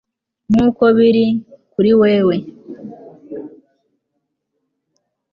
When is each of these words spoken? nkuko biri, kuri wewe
nkuko 0.51 0.83
biri, 0.97 1.25
kuri 1.73 1.91
wewe 2.01 2.35